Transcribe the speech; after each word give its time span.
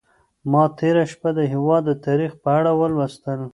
ما 0.51 0.63
تېره 0.77 1.03
شپه 1.11 1.29
د 1.37 1.39
هېواد 1.53 1.83
د 1.87 1.91
تاریخ 2.05 2.31
په 2.43 2.49
اړه 2.57 2.71
ولوستل. 2.79 3.39